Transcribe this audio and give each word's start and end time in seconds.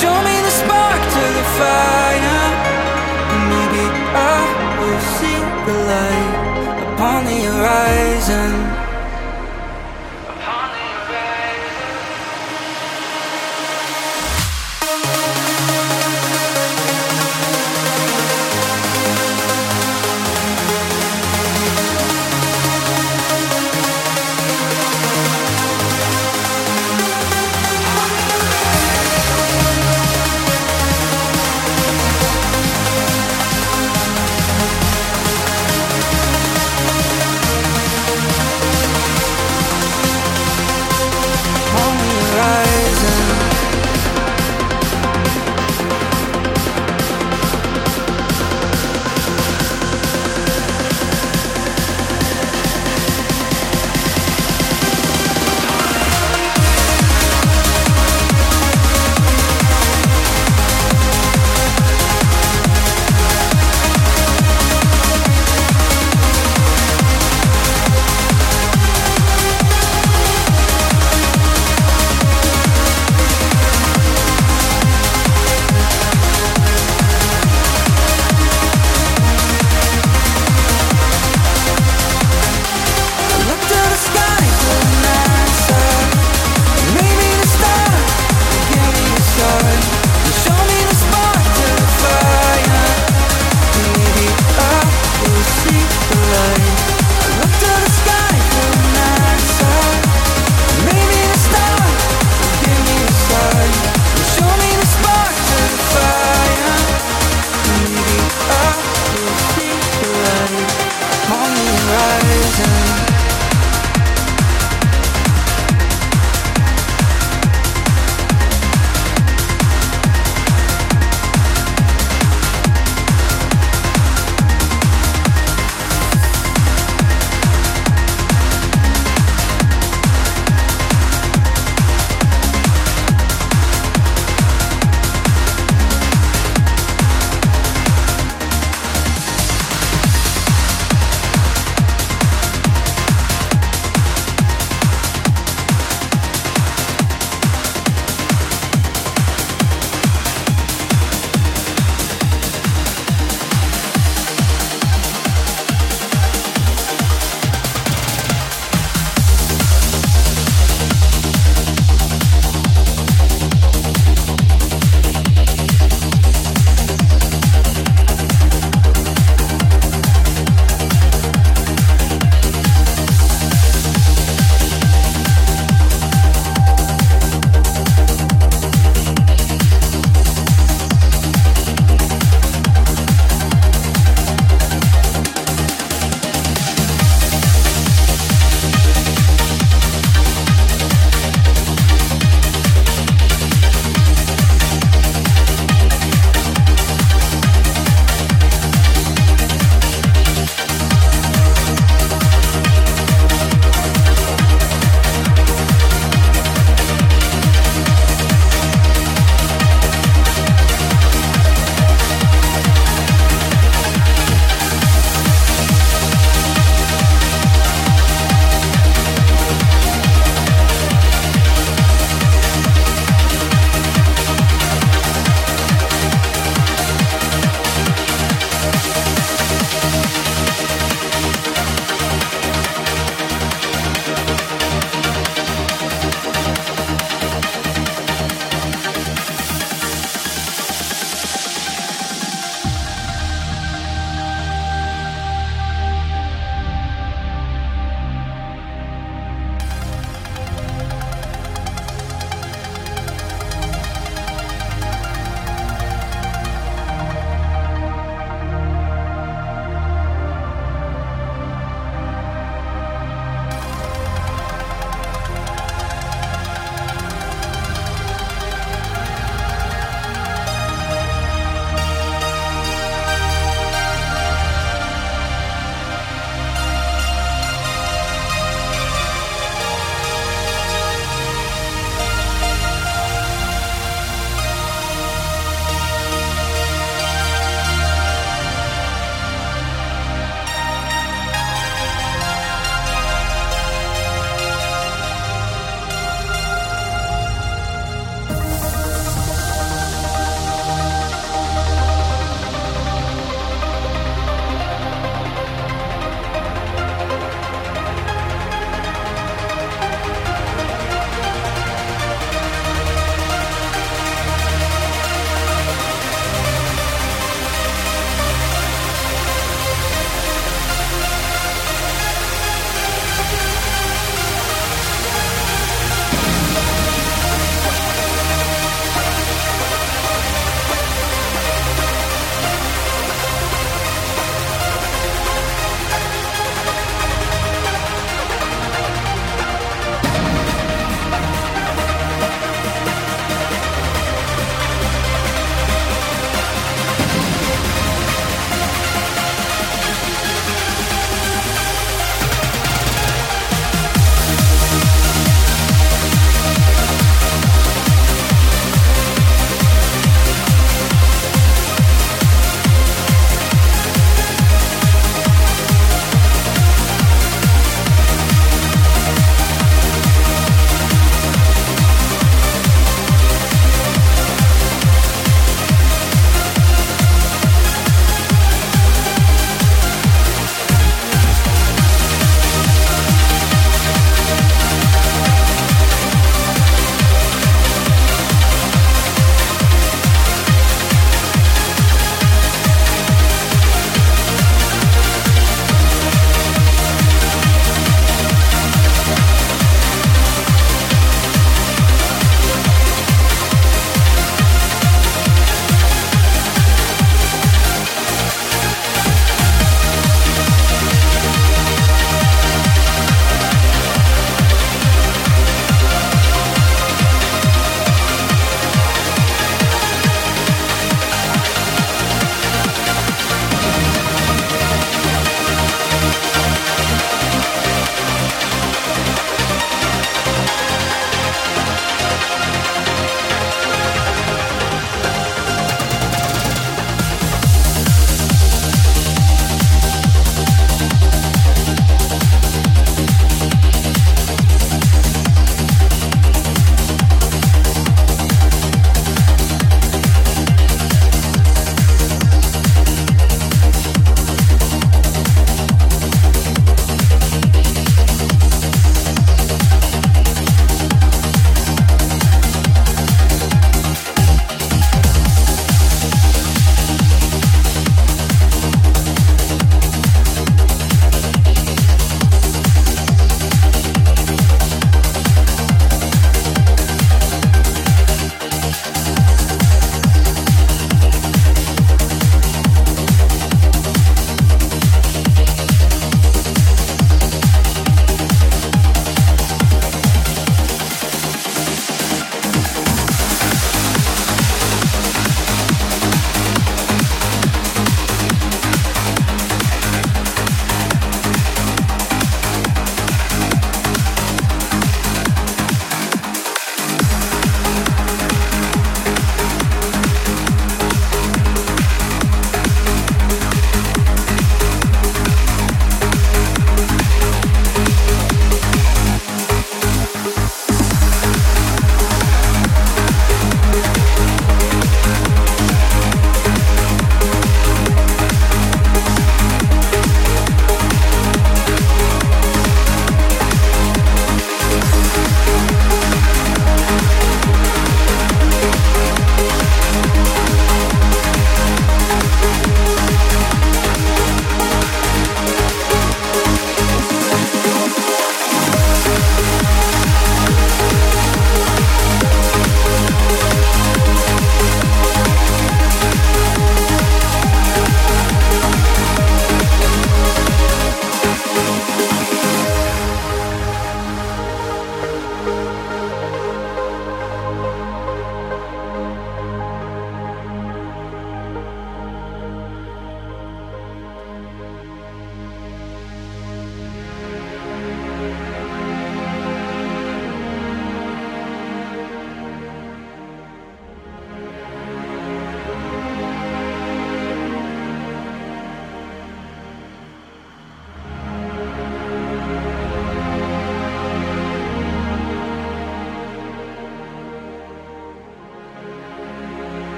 show 0.00 0.16
me 0.22 0.40
the 0.42 0.50
spark 0.50 1.00
to 1.00 1.22
the 1.36 1.44
fire. 1.56 1.93